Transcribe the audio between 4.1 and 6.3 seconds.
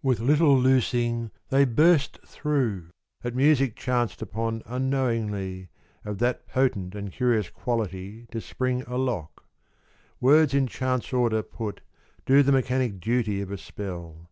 upon unknowingly Of